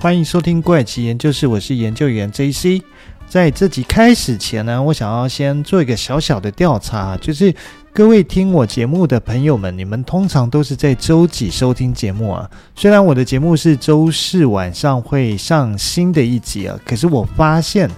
[0.00, 2.80] 欢迎收听怪奇研究室，我是研究员 JC。
[3.26, 7.52] 在这集开始前呢，我想要先做一个小小的调查，就是
[7.92, 12.48] 各位听我节目的朋友们，你们通常都是在周几收听节目啊？
[12.76, 17.90] 虽然我的节目是周四晚上会上新的一集啊，可是我发现。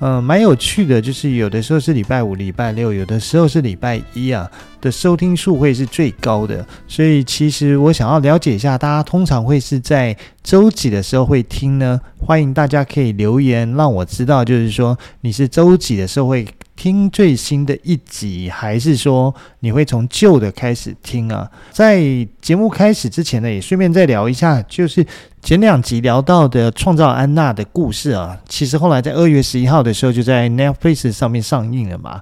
[0.00, 4.48] 呃，蛮有趣的，就是有的时候是礼拜五、礼拜六，有的时候是礼拜一啊
[4.80, 6.64] 的收听数会是最高的。
[6.86, 12.00] 所以其实我想要了解一下，大家通常会是在周几的时候会听呢？
[12.16, 16.46] 欢迎大家可以留言让我知道，就是说你是周几的时候会
[16.78, 21.50] 听最新的一集，还是说你会从旧的开始听啊？
[21.72, 22.00] 在
[22.40, 25.04] 节目开始之前呢，也顺便再聊一下，就是。
[25.40, 32.20] 前两集聊到的创造安娜的故事啊，其实后来在二月十一号的时候就在 Netflix 上面上映了嘛。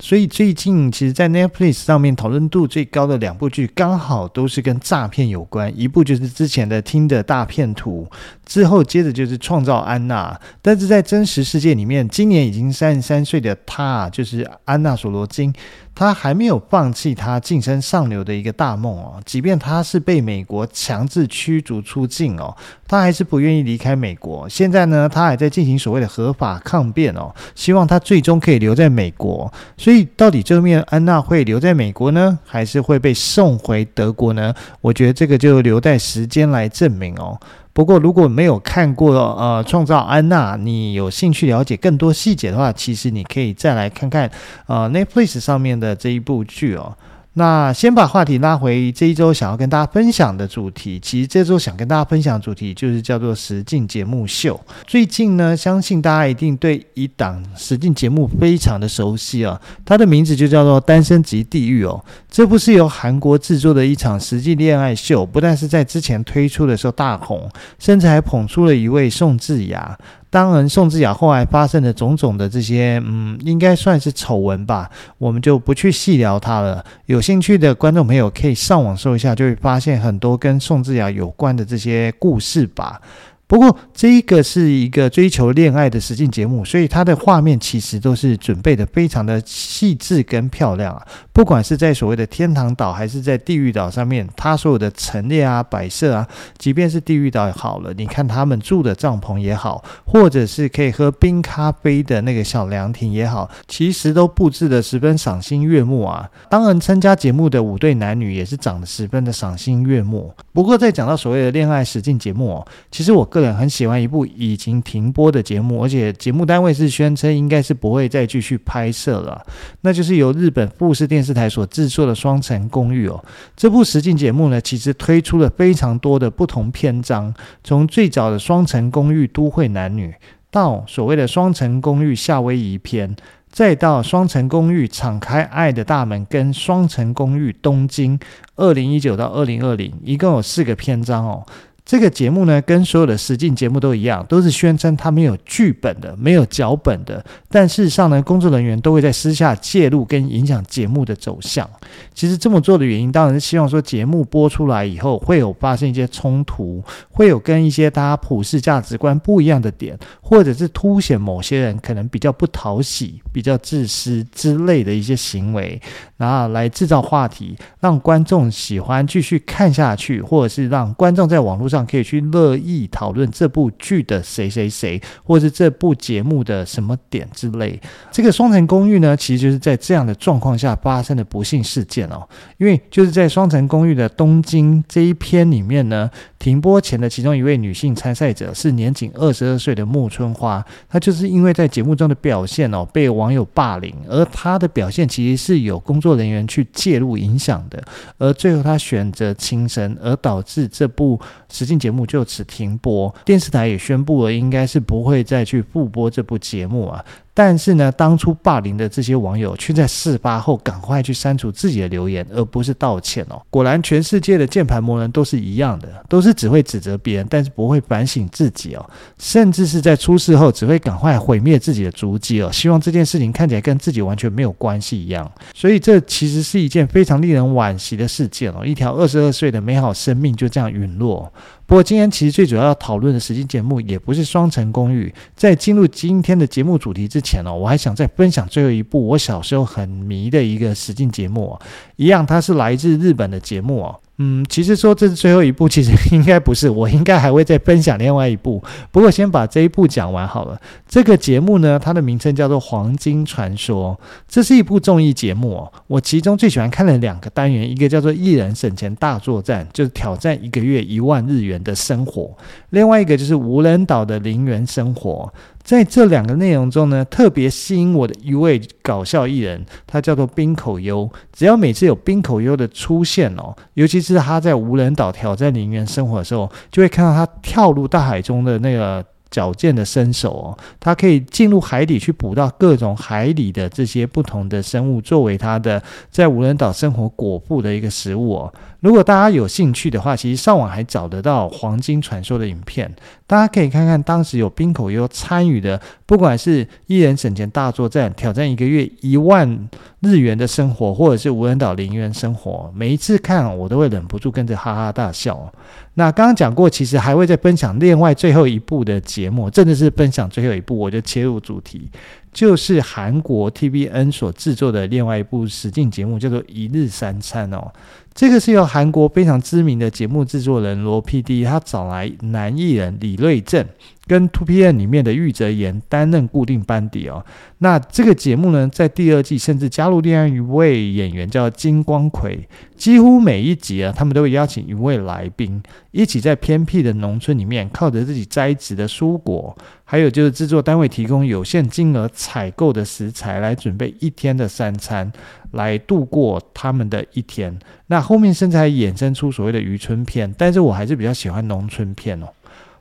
[0.00, 5.72] 所以最近其实，在 Netflix 上面讨论度最高的两部剧，刚好都是跟诈骗有关。
[5.78, 8.06] 一部就是之前的《听的大骗图》，
[8.46, 10.32] 之后接着就是《创造安娜》。
[10.62, 15.52] 但是在真实世界里面，今年已经三十三岁的她，就是安娜索罗金，
[15.94, 19.20] 她还没有放弃她晋升上流的一个大梦哦。
[19.26, 24.48] 即便她是被美国强制驱逐出境哦，她还是不愿意离开美国。
[24.48, 29.52] 现在呢，她还在进行所谓的合法抗辩哦，希望她最终可以留在美国。
[29.76, 34.54] 所以，到底这面安娜会留在美国呢，还是会被送回德国呢？
[34.80, 37.38] 我觉得这个就留待时间来证明哦。
[37.76, 44.30] 不过，如果没有看过呃《创造安娜》，你有兴趣了解更多细节的话，其实你可以再来看看
[44.66, 46.96] 呃 Netflix 上面的这一部剧哦。
[47.38, 54.58] 那先把话题拉回这一周想要跟大家分享的主题，其实这周想跟大家分享的主题就是叫做实境节目秀。
[54.86, 62.02] 最近呢，相信大家一定对一档实境节目非常的熟悉啊，它的名字就叫做《单身即地狱》哦。
[62.30, 67.46] 这部是由韩国制作的一场实境恋爱秀，不但是在之前推出的时候大红，
[67.78, 69.98] 甚至还捧出了一位宋智雅。
[70.28, 76.84] 当然，宋智雅后来发生的种种的这些，嗯，应该算是丑闻吧，我们就不去细聊它了。
[77.06, 83.00] 有兴趣的观众朋友可以上网搜一下，就会发现很多跟宋智雅有关的这些故事吧。
[83.48, 91.06] 不过，这一个是一个追求恋爱的实境节目，所以它的画面其实都是准备的非常的细致跟漂亮啊。
[91.36, 96.26] 不管是在所谓的天堂岛还是在地狱岛上面，它所有的陈列啊、摆设啊，
[96.56, 106.26] 即便是地狱岛也好了，你看他们住的帐篷也好，或者是可以喝冰咖啡的那个小凉亭也好，其实都布置得十分赏心悦目啊。
[106.48, 110.32] 当然，参加节目的五对男女也是长得十分的赏心悦目。
[110.54, 113.26] 不过，在讲到所谓的恋爱实境节目哦，其实我。
[113.26, 119.44] 个人很喜欢一部已经停播的节目，而且节目单位是宣称应该是不会再继续拍摄了。
[119.82, 123.22] 那就是由日本富士电视台所制作的《双层公寓》哦。
[123.56, 130.10] 这部实境节目呢，其实推出了非常多的不同篇章，从最早的《双层公寓都会男女》，
[130.50, 133.14] 到所谓的《双层公寓夏威夷篇》，
[133.50, 138.18] 再到《双层公寓敞开爱的大门》跟《双层公寓东京》，
[138.54, 141.44] 二零一九到二零二零，一共有四个篇章哦。
[141.86, 147.24] 这个节目呢，跟所有的实境节目都一样，都是宣称它没有剧本的，没有脚本的。
[147.48, 151.70] 但事实上呢，工作人员都会在私下介入跟影响节目的走向。
[152.12, 156.82] 其实这么做的原因，当然是希望说节目播出来以后，会有发生一些冲突，
[157.12, 165.80] 会有跟一些大家普世价值观不一样的点，或者是凸显某些人可能比较不讨喜、比较自私之类的一些行为，
[166.16, 171.75] 然后来制造话题，让观众喜欢继续看下去，或者是让观众在网络上。
[171.84, 177.80] 可以去乐意讨论这部剧的谁谁谁，或是这部节目的什么点之类。
[178.12, 182.26] 这个双层公寓呢，其实就是在这样的状况下发生的不幸事件哦。
[182.58, 197.82] 因为就是在双层公寓的东京这一篇里面呢，停播前的其中一位女性参赛者是年仅二十二岁的木村花，她就是因为在节目中的表现哦，被网友霸凌，而她的表现其实是有工作人员去介入影响的，
[198.18, 201.18] 而最后她选择轻生，而导致这部
[201.66, 207.04] 境节目就此停播，电视台也宣布了，应该是不会再去复播这部节目啊。
[207.34, 213.42] 但是呢，当初霸凌的这些网友却在事发后赶快去删除自己的留言，而不是道歉哦。
[213.50, 218.90] 果然，全世界的键盘魔人都是一样的，都是只会指责别人，但是不会反省自己哦。
[219.18, 225.30] 甚至是在出事后，只会赶快毁灭自己的足迹哦，希望这件事情看起来跟自己完全没有关系一样。
[225.54, 228.64] 所以，这其实是一件非常令人惋惜的事件哦。
[228.64, 231.30] 一条二十二岁的美好生命就这样陨落。
[231.66, 235.12] 不过，今天其实最主要要讨论的实境节目也不是《双层公寓》。
[235.34, 241.58] 在进入今天的节目主题之前呢，我还想再分享最后一部我小时候很迷的一个实境节目。
[241.96, 244.00] 一样，它是来自日本的节目哦。
[244.18, 248.62] 嗯，其实说这是最后一部，其实 应该不是，我应该还会再分享另外一部。
[248.90, 250.58] 不过先把这一部讲完好了。
[250.88, 253.94] 这个节目呢，它的名称叫做《黄金传说》，
[254.26, 255.72] 这是一部综艺节目哦。
[255.86, 262.34] 我其中最喜欢看的两个单元，一个叫做“艺人省钱大作战”，就是挑战一个月一万日元的生活；
[262.70, 265.30] 另外一个就是无人岛的零元生活。
[265.66, 271.10] 在这两个内容中呢，特别吸引我的一位搞笑艺人，他叫做滨口优。
[271.32, 288.54] 只要每次有滨口优的出现哦，尤其是他在无人岛挑战零元生活的时候，就会看到他跳入大海中的那个矫健的身手哦，他可以进入海底去捕到各种海里的这些不同的生物，作为他的在无人岛生活果腹的一个食物哦。
[288.78, 292.94] 如果大家有兴趣的话，其实上网还找得到《黄金传说》的影片，
[293.26, 299.68] 大家可以看看当时有滨口优参与的，不管是一人省钱大作战，挑战一个月一万
[300.00, 305.52] 日元的生活，或者是无人岛零元生活，每一次看我都会忍不住跟着哈哈大笑。
[305.94, 311.90] 那刚刚讲过，其实还会再分享另外最后一部的节目，真的是分享最后一部，我就切入主题。
[312.36, 317.72] 就是韩国 TVN 所制作的另外一部实境节目，叫做《一日三餐》哦。
[318.12, 323.66] 这个是由韩国非常知名的节目制作人罗 PD，他找来男艺人李瑞镇
[324.06, 327.24] 跟 2PM 里面的玉泽言担任固定班底哦。
[327.58, 345.10] 那这个节目呢，在第二季甚至加入另外一位演员叫金光奎，几乎每一集啊，他们都会邀请一位来宾，一起在偏僻的农村里面，靠着自己栽植的蔬果，还有就是制作单位提供有限金额采购的食材，来准备一天的三餐，
[345.52, 347.58] 来度过他们的一天。
[347.86, 352.26] 那后面甚至还衍生出所谓的渔村片，但是我还是比较喜欢农村片哦。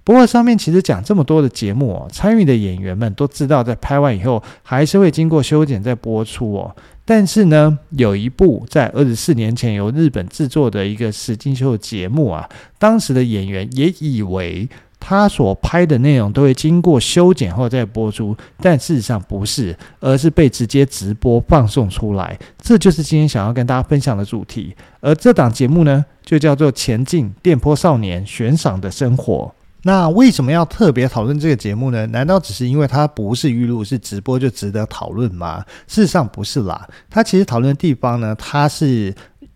[0.05, 6.73] 不过上面其实讲这么多的节目哦，参与的演员们都知道，在拍完以后还是会经过修剪再播出哦。
[7.03, 12.47] 但是呢，有一部在二十四年前由日本制作的一个实境秀节目啊，
[12.77, 14.69] 当时的演员也以为
[14.99, 22.37] 他所拍的内容都会经过修剪后再播出，但事实上不是，而是被直接直播放送出来。
[22.59, 24.75] 这就是今天想要跟大家分享的主题。
[25.01, 29.53] 而这档节目呢，就叫做《前进电波少年悬赏的生活》。
[29.87, 32.07] 那为什么要特别讨论这个节目呢？
[32.07, 35.63] 难道只是因为它不是预录，是直播就值得讨论吗？
[35.85, 36.89] 事实上不是啦。
[37.07, 39.13] 它其实讨论的地方呢，它是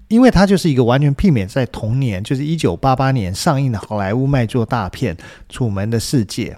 [0.08, 5.16] 因为它就是一个完全避免在同年，就是一九八八年上映的好莱坞卖座大片
[5.50, 6.52] 《楚门的世界》。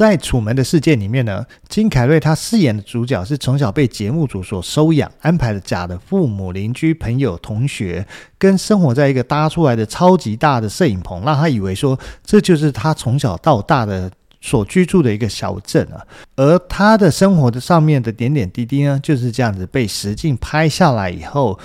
[0.00, 8.06] 在《楚门的世界》里面呢，金凯瑞他饰演的主角是从小被节目组所收养、安排了假的父母、邻居、朋友、同学，
[8.38, 14.10] 跟生活在一个搭出来的超级大的摄影棚，让他以为说这就是他从小到大的
[14.40, 16.00] 所居住的一个小镇啊。
[16.34, 21.60] 而他的生活的上面的点点滴滴呢，就是这样子被实境拍下来以后。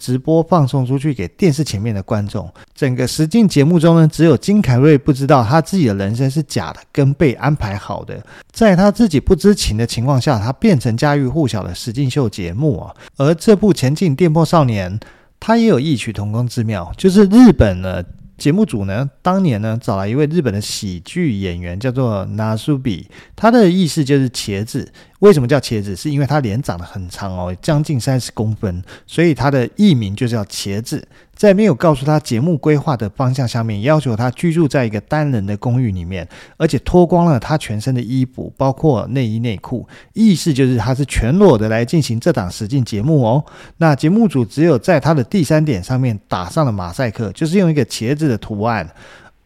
[0.00, 2.52] 直播放送出去给电视前面的观众。
[2.74, 8.20] 整个实境节目中呢，只有金凯瑞不知道他自己的人生是假的，跟被安排好的。
[8.50, 12.92] 在他自己不知情的情况下，他变成家喻户晓的实境秀节目啊。
[13.16, 14.98] 而这部《前进电波少年》，
[15.38, 18.02] 他也有异曲同工之妙，就是日本呢。
[18.40, 23.04] 节目组呢，当年呢找来一位日本的喜剧演员，叫做 Nasubi，
[23.36, 24.90] 他的意思就是茄子。
[25.20, 25.96] 为什么叫茄子？
[25.96, 31.06] 是因为他脸长得很长哦，将近三十公分，所以他的艺名就叫茄子。
[31.34, 36.28] 在没有告诉他节目规划的方向下面，要求他居住在一个单人的公寓里面，
[36.58, 43.42] 而且脱光了他全身的衣服，包括内衣内裤，意思就是他是全裸的来进行这档实境节目哦。
[43.78, 48.86] 那节目组只有在他的第三点上面打上了马赛克，就是用一个茄子的图案。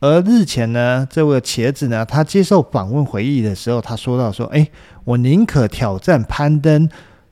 [0.04, 4.70] 而日前呢，这位茄子呢，他接受访问回忆的时候，他说到说：“诶，
[5.04, 6.86] 我宁可挑战攀登。”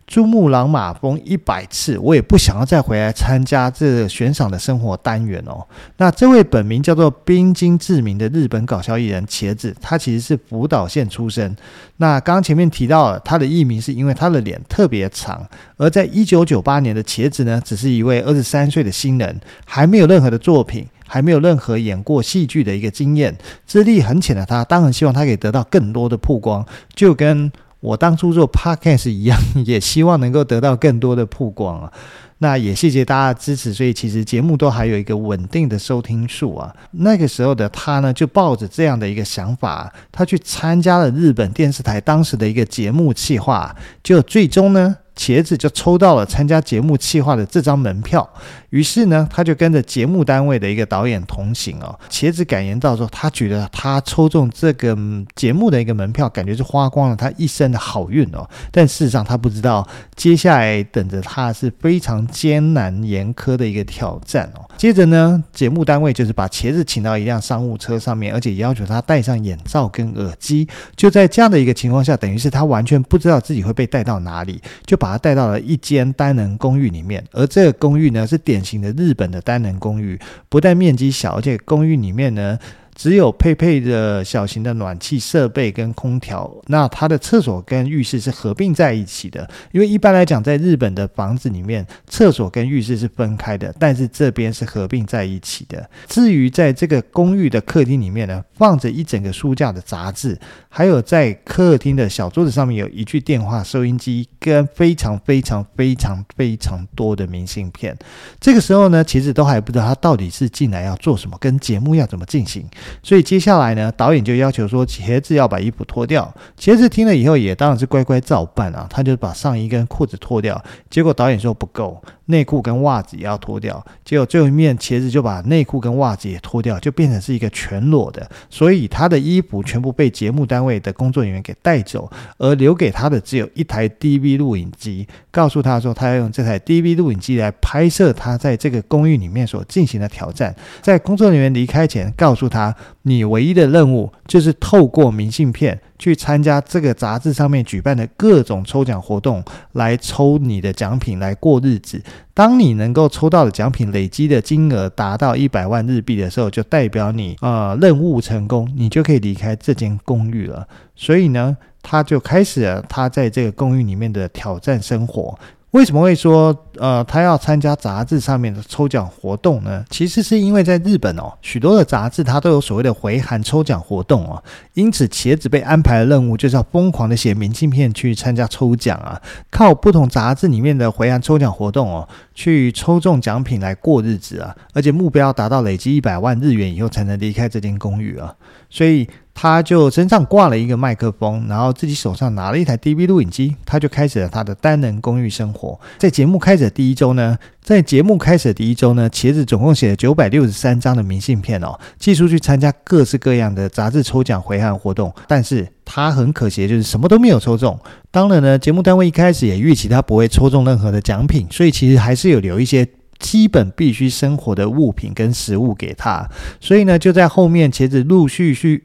[0.04, 5.66] 珠穆朗玛峰一百次，我也不想要再回来参加这个悬赏的生活单元哦。
[5.98, 11.54] 那这位本名叫做冰晶志明的日本搞笑艺人茄子，他其实是福岛县出身。
[11.98, 15.46] 那刚刚前面提到了他的艺名，是因为他的脸特别长。
[15.76, 26.64] 而在一九九八年的茄子呢，只是一位二十三岁的新人，还没有任何的作品，还没有任何演过戏剧的一个经验，资历很浅的他，当然希望他可以得到更多的曝光，
[26.94, 27.52] 就跟。
[27.82, 31.92] 我当初做 podcast 一样，也希望能够得到更多的曝光啊。
[32.38, 36.72] 那也谢谢大家的支持，所以其实节目都还有一个稳定的收听数啊。
[36.92, 48.30] 那个时候的他呢，就抱着这样的一个想法，他去参加了日本电视台当时的一个节目企划，就最终呢茄子就抽到了参加节目企划的这张门票，
[48.72, 51.94] 于是呢，他就跟着节目单位的一个导演同行哦。
[52.10, 54.96] 茄子感言到说，他觉得他抽中这个
[55.36, 58.48] 节目的一个门票，感觉是花光了他一生的好运哦。
[58.70, 59.86] 但事实上，他不知道
[60.16, 64.64] 接下来等着他是非常艰难严苛的一个挑战哦。
[64.78, 70.66] 接着呢，节目单位就是把茄子请到一辆商务车上面，而且要求他戴上眼罩跟耳机。
[70.96, 77.22] 就在这样的一个情况下，等于是他完全不知道自己会被带到哪里，就把他带到了一间单人公寓里面。
[77.32, 82.58] 而这个公寓呢，是典型的日本的单人公寓，不但面积小，而且公寓里面呢。
[82.94, 89.48] 只有配配的小型的暖气设备跟空调，那它的厕所跟浴室是合并在一起的。
[89.72, 95.88] 因为一般来讲，在日本的房子里面，厕所跟浴室是分开的，但是这边是合并在一起的。
[96.06, 107.96] 至于在这个公寓的客厅里面呢，放着一整个书架的杂志，还有在客厅的小桌子上面有一具电话、收音机跟非常非常非常非常多的明信片。
[108.38, 112.64] 这个时候呢，其实都还不知道他到底是进来要做什么，跟节目要怎么进行。
[113.02, 116.32] 所以接下来呢，导演就要求说，茄子要把衣服脱掉。
[116.58, 120.62] 茄子听了以后，也当然是乖乖照办啊，他就把上衣跟裤子脱掉。
[120.90, 122.02] 结果导演说不够。
[122.26, 128.26] 内裤跟袜子也要脱掉，结果最后一面茄子就把内裤跟袜子也脱掉，就变成是一个全裸的。
[128.48, 140.54] 所以他的衣服全部被节目单位的工作人员给带走，而留给他的只有一台 DV 录影机，告诉他说他要用这台 DV 录影机来拍摄他在这个公寓里面所进行的挑战。
[140.80, 142.71] 在工作人员离开前，告诉他，
[143.02, 145.80] 你唯一的任务就是透过明信片。
[145.98, 152.02] 去参加这个杂志上面举办的各种抽奖活动，来抽你的奖品来过日子。
[152.34, 160.66] 当你能够抽到的奖品累积的金额达到一百万日币的时候，就代表你呃任务成功，你就可以离开这间公寓了。
[160.96, 165.38] 所以呢，他就开始了他在这个公寓里面的挑战生活。
[165.72, 169.82] 为什么会说呃他要参加杂志上面的抽奖活动呢？
[169.88, 174.42] 其实是因为在日本哦，许多的杂志它都有所谓的回函抽奖活动哦，
[174.74, 188.34] 因此茄子被安排的任务就是要疯狂的写明信片去参加抽奖啊，靠不同杂志里面的回函抽奖活动哦，去抽中奖品来过日子啊，而且目标达到累积一百万日元以后才能离开这间公寓啊，
[188.68, 189.08] 所以。
[189.34, 195.80] 他就身上挂了一个麦克风，然后自己手上拿了一台 DV 录影机，他就开始了他的单人公寓生活。
[195.98, 205.12] 在节目开始的第一周呢，在节目开始的第一周呢，茄子总共写了九百六十三张的明信片哦，寄出去参加各式各样的杂志抽奖回函活动。
[205.26, 207.76] 但是他很可惜就是什么都没有抽中。
[208.10, 212.86] 当然呢，节目单位一开始也预期他不会抽中任何的奖品，所以其实还是有留一些
[213.18, 216.28] 基本必须生活的物品跟食物给他。
[216.60, 218.84] 所以呢，就在后面，茄子陆续续。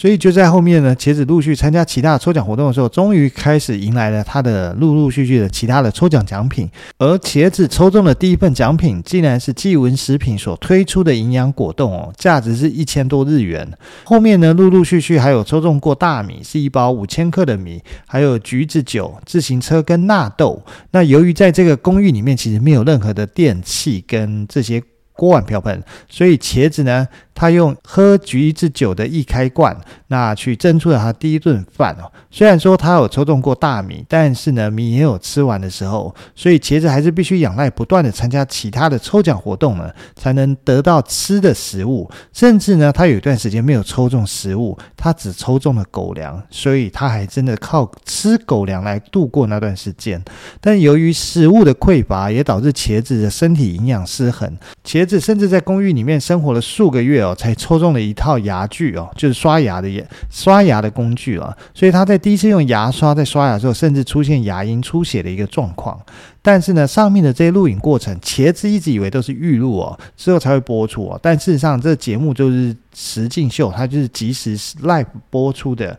[0.00, 6.66] 所以就在后面呢，茄子陆续参加其他抽奖活动的时候，终于开始迎来了他的陆陆续续的其他的抽奖奖品。
[6.96, 13.70] 而茄子抽中的第一份奖品，竟然是技文食品所推出的营养果冻哦，价值是一千多日元。
[14.04, 20.62] 后面呢，陆陆续续还有抽中过大米，是一包五千克的米，还有橘子酒、自行车跟纳豆。
[20.92, 24.82] 那由于在这个公寓里面其实没有任何的电器跟这些
[25.20, 32.10] 锅碗瓢盆，所以茄子呢，他用喝橘子酒的一开罐，那去蒸出了他第一顿饭哦。
[32.30, 42.10] 虽然说他有抽中过大米，但是呢，米也有吃完的时候，所以茄子还是必须仰赖不断的参加其他的抽奖活动呢，才能得到吃的食物。
[42.32, 50.24] 甚至呢，他有一段时间没有抽中食物，他只抽中了狗粮，所以他还真的靠吃狗粮来度过那段时间。
[50.62, 54.56] 但由于食物的匮乏，也导致茄子的身体营养失衡。
[54.84, 57.34] 茄子甚至在公寓里面生活了数个月哦。
[57.34, 65.98] 才抽中了一套牙具哦，就是刷牙的牙刷牙的工具啊，所以他在第一次用牙刷在刷牙的时候，甚至出现牙龈出血的一个状况。
[66.42, 71.18] 但是呢，上面的这些录影过程，茄子一直以为都是预录哦，之后才会播出哦。
[71.22, 75.98] 但事实上，这节目就是实境秀，它就是即时 live 播出的。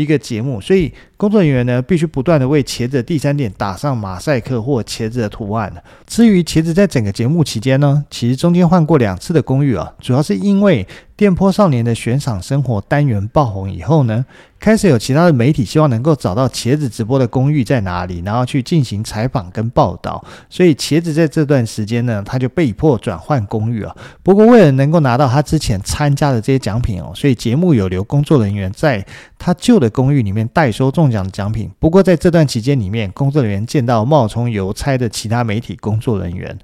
[0.00, 5.72] 一个节目，所以工作人员呢必须不断的为茄子的第三点打上马赛克或茄子的图案。
[6.06, 10.86] 至于茄子在整个节目期间呢，其实中间换过两次的公寓啊，主要是因为。
[11.18, 14.24] 电波少年的悬赏生活单元爆红以后呢，
[14.60, 20.24] 开始有其他的媒体希望能够找到茄子直播的公寓在哪里，然后去进行采访跟报道。
[20.48, 23.92] 所以茄子在这段时间呢，他就被迫转换公寓啊。
[24.22, 29.04] 不过为了能够拿到他之前参加的这些奖品哦，所以节目有留工作人员在
[29.36, 31.68] 他旧的公寓里面代收中奖的奖品。
[31.80, 36.56] 不过在这段期间里面，工作人员见到冒充邮差的其他媒体工作人员。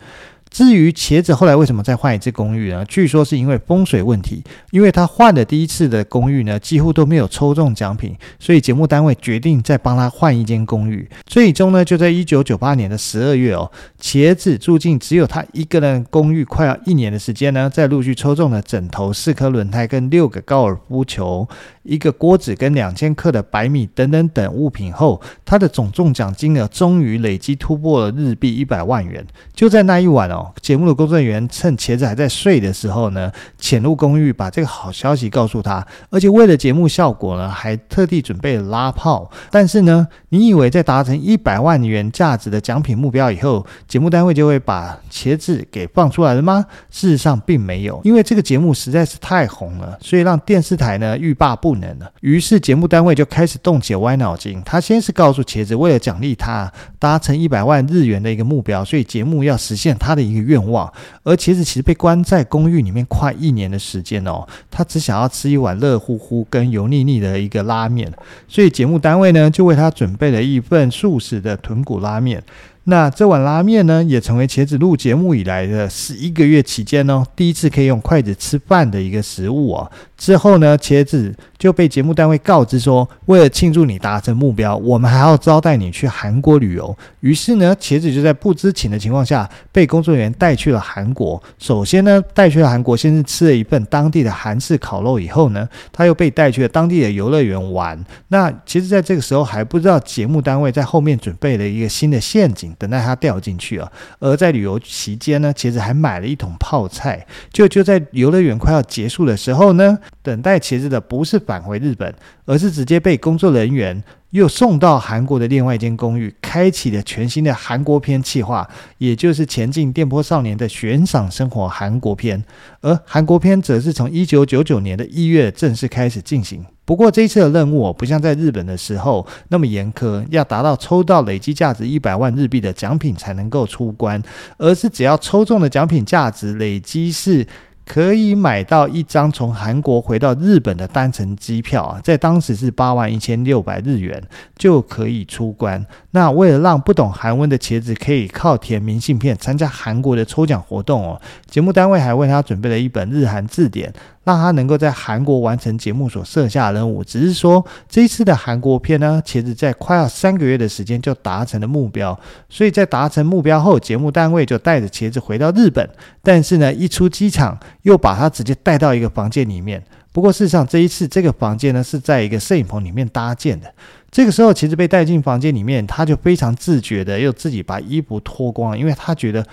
[0.55, 2.85] 至于茄子后来为什么再换一次公寓呢？
[2.85, 11.11] 据说是因为风水问题，因为他换的第一次的公寓呢，几乎都没有抽中奖品，所以节目单位决定再帮他换一间公寓。
[11.27, 13.69] 最终呢，就在一九九八年的十二月哦，
[14.01, 21.49] 茄子住进只有他一个人公寓，快要一年的时间呢，在陆续抽中了枕头、四颗轮胎跟六个高尔夫球。
[21.83, 29.27] 一个锅子跟两千克的白米等等等物品后，他的总中奖金额终于累积突破了日币一百万元。
[29.53, 39.31] 就在那一晚哦，节目的工作人员趁茄子还在睡的时候呢，潜入公寓把这个好消息告诉他，而且为了节目效果呢，还特地准备了拉炮。
[39.51, 46.65] 但是呢，你以为在达成一百万元价值的奖品目标以后，节目单位就会把茄子给放出来了吗？
[46.91, 52.11] 事实上并没有，因为这个节目实在是太红了，所以让电视台呢欲罢不能了。
[52.21, 54.61] 于是节目单位就开始动起歪脑筋。
[54.65, 60.93] 他先是告诉茄子，为了奖励他达成一百万日元的一个目标，所以节目要实现他的一一个愿望。
[61.23, 68.13] 而茄子其实被关在公寓里面快一年的时间哦，他只想要吃一碗热乎乎跟油腻腻的一个拉面，
[68.49, 72.43] 所以节目单位呢就为他准备了一份素食的豚骨拉面。
[72.87, 79.91] 那这碗拉面呢，也成为茄子录节目以来的十一个月期间呢，第一次可以用筷子吃饭的一个食物哦。
[80.17, 86.97] 之后呢，茄子就被节目单位告知说，为了庆祝你达成目标，我们还要招待你去韩国旅游。
[87.21, 91.43] 于是呢，茄子就在不知情的情况下，被工作人员带去了韩国。
[91.59, 98.03] 首先呢，带去了韩国，先是吃了一份当地的韩式烤肉，以后呢，他又被带去了当地的游乐园玩。
[98.29, 102.75] 那其实，在这个时候还不知道节目单位在后面准备了一个新的陷阱。
[102.79, 103.91] 等待他掉进去啊！
[104.19, 107.27] 而在旅游期间呢，茄子还买了一桶泡菜。
[107.53, 112.15] 就就在游乐园快要结束的时候呢，等待茄子的不是返回日本，
[112.47, 118.69] 而是直接被工作人员又送到韩国的另外一间公寓，开启了全新的韩国篇企划，
[118.99, 122.43] 也就是前进电波少年的悬赏生活韩国篇。
[122.81, 126.65] 而韩国篇则是从一九九九年的一月正式开始进行。
[126.87, 134.23] 不过这一次的任务不像在日本的时候那么严苛，要达到抽到累计价值一百万日币的奖品才能够出关，
[134.59, 137.47] 而是只要抽中的奖品价值累积是。
[137.87, 144.23] 可以买到一张从韩国回到日本的单程机票啊，在当时是八万一千六百日元
[144.57, 145.85] 就可以出关。
[146.13, 153.93] 那为了让不懂韩文的茄子可以靠填明信片参加韩国的抽奖活动哦，节目单位还为他准备了一本日韩字典。
[154.25, 165.89] 让他能够在韩国完成节目所设下的任务，只是说这一次的韩国片呢，茄子在快要三个月的时间就达成了目标，所以在达成目标后，节目单位就带着茄子回到日本，
[166.23, 169.83] 但是呢，一出机场又把他直接带到一个房间里面。
[170.11, 173.73] 不过事实上，这一次这个房间呢是在一个摄影棚里面搭建的。
[174.11, 179.45] 这个时候，茄子被带进房间里面，他就非常自觉的又自己把衣服脱光，因为他觉得。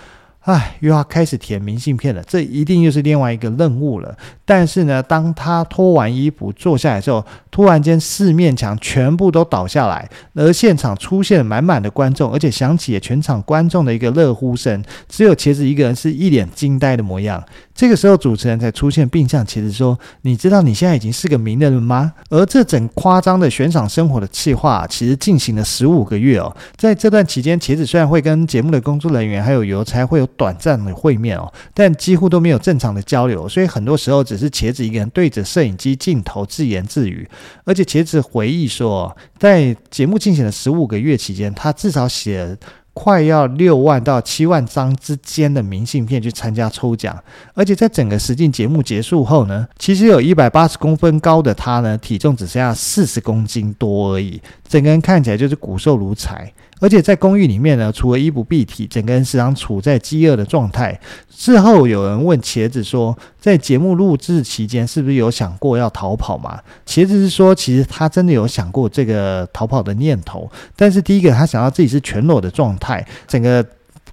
[0.41, 4.17] 唉，又要开始填明信片了，这一定又是另外一个任务了。
[4.43, 17.43] 但是呢，当他脱完衣服坐下来之后，突然间四面墙全部都倒下来，而现场出现了满满的观众，而且响起了全场观众的一个热呼声，只有茄子一个人是一脸惊呆的模样。
[17.75, 26.55] 这个时候，主持人才出现，并向茄子说：“你知道你现在已经是个名人了吗？”而这整夸张的悬赏生活的计划，其实进行了十五个月哦。
[26.75, 37.29] 在这段期间，茄子虽然会跟节目的工作人员还有邮差会有短暂的会面哦，但几乎都没有正常的交流，所以很多时候只是茄子一个人对着摄影机镜头自言自语。
[37.65, 42.57] 而且茄子回忆说，在节目进行的十五个月期间，他至少写
[42.93, 47.17] 快要六万到七万张之间的明信片去参加抽奖。
[47.53, 56.51] 而且在整个实境节目结束后呢，其实有一百八十公分高的他呢，体重只剩下四十公斤多而已，整个人看起来就是骨瘦如柴。
[56.81, 60.99] 而且在公寓里面呢，除了衣不蔽体，整个人时常处在饥饿的状态。
[61.29, 66.59] 事后有人问茄子说，在节目录制期间是不是有想过要逃跑嘛？
[66.85, 73.65] 茄子是说，其实他真的有想过这个逃跑的念头，但是第一个他想到自己是全裸的状态，整个。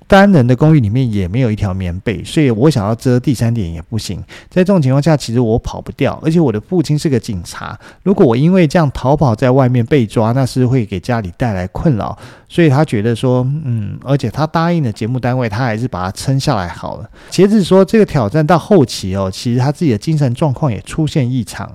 [0.08, 4.18] 单人的公寓里面也没有一条棉被，所以我想要遮第三点也不行。
[4.48, 7.78] 在这种情况下，其实我跑不掉，而且我的父亲是个警察。
[8.02, 12.18] 如果我因为这样逃跑在外面被抓，那是会给家里带来困扰。
[12.48, 17.10] 所以他觉得说，嗯，而且他答应的节目单位，他还是把它撑下来好了。
[17.30, 21.70] 茄子说，这个挑战到后期哦，其实他自己的精神状况也出现异常。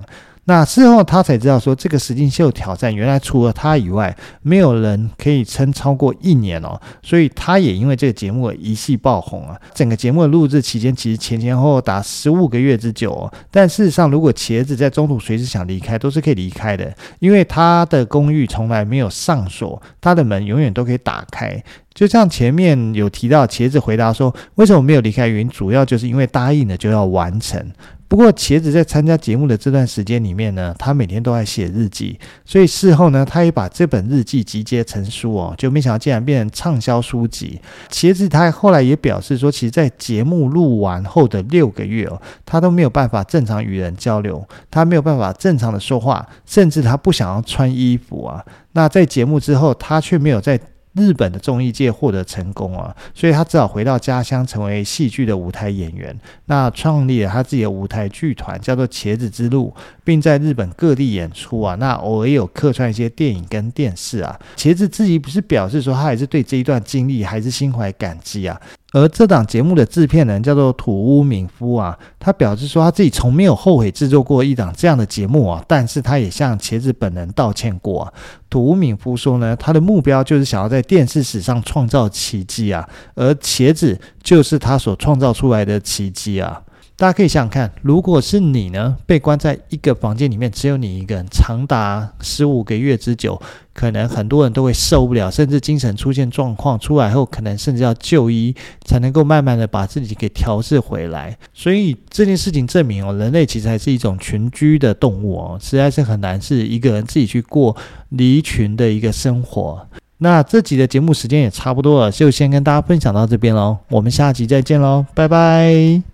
[0.46, 6.78] 那事后他才知道说，这个实境秀挑战原来除了他以外，没有人可以撑超过一年哦。
[7.02, 9.58] 所以他也因为这个节目一夕爆红啊。
[9.74, 13.32] 整个节目的录制期间其实前前后后达十五个月之久哦。
[13.50, 21.62] 但事实上，如果茄子在中途随时想离开，都是可以离开的，因为他的公寓从来没有上锁，他的门永远都可以打开。
[21.94, 27.64] 就像前面有提到，茄子回答说，为什么没有离开原因，主要就是因为答应了就要完成。
[28.06, 37.60] 不过，茄子在参加节目的这段时间里面呢，他每天都在写日记，所以事后呢，他也把这本日记集结成书哦，就没想到竟然变成畅销书籍。
[37.90, 48.44] 茄子他后来也表示说，其实，在节目录完后的六个月哦，他都没有办法正常与人交流，他没有办法正常的说话，甚至他不想要穿衣服啊。
[48.72, 50.60] 那在节目之后，他却没有在。
[50.94, 56.16] 日本的综艺界获得成功啊，所以他只好回到家乡，成为戏剧的舞台演员。
[56.46, 61.74] 那创立了他自己的舞台剧团，叫做茄子之路，并在日本各地演出啊。
[61.74, 64.38] 那偶尔有客串一些电影跟电视啊。
[64.56, 68.60] 茄子自己不是表示说，他还是对这一段经历还是心怀感激啊。
[68.94, 78.12] 而这档节目的制片人叫做土屋敏夫啊，他表示说他自己从没有后悔制作过一档这样的节目啊，但是他也向茄子本人道歉过啊。
[78.48, 86.62] 土屋敏夫说呢，他的目标就是想要在电视史上创造奇迹啊，而茄子就是他所创造出来的奇迹啊。
[87.04, 93.38] 大家可以想想看，如果是你呢，被关在一个房间里面，只有你一个人，长达十五个月之久，
[93.74, 101.36] 可能很多人都会受不了，甚至精神出现状况，出来后可能甚至要就医，才能够慢慢的把自己给调适回来。
[101.52, 107.76] 所以这件事情证明哦，人类其实还是一种群居的动物哦，实在是很难是一个人自己去过
[108.08, 109.86] 离群的一个生活。
[110.16, 116.13] 那这集的节目时间也差不多了，就先跟大家分享到这边喽，我们下集再见喽，拜拜。